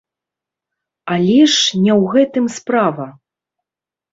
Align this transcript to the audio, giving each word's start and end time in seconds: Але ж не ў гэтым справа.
Але 1.15 1.35
ж 1.55 1.81
не 1.83 1.93
ў 2.01 2.09
гэтым 2.15 2.45
справа. 2.57 3.05